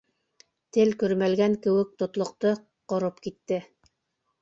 [0.77, 2.57] Тел көрмәлгән кеүек тотлоҡто,
[2.95, 3.65] ҡороп китте.